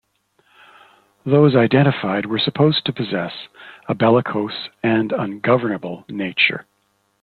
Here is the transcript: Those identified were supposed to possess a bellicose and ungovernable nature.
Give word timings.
Those 1.27 1.55
identified 1.55 2.25
were 2.25 2.39
supposed 2.39 2.85
to 2.85 2.91
possess 2.91 3.33
a 3.87 3.93
bellicose 3.93 4.69
and 4.81 5.11
ungovernable 5.11 6.05
nature. 6.09 6.65